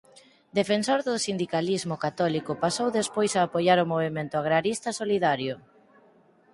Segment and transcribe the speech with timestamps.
[0.59, 5.55] Defensor do sindicalismo católico pasou despois a apoiar o movemento agrarista solidario.